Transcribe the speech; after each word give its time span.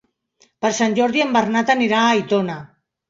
Per 0.65 0.71
Sant 0.77 0.95
Jordi 0.99 1.23
en 1.25 1.35
Bernat 1.37 1.71
anirà 1.75 2.01
a 2.07 2.09
Aitona. 2.17 2.57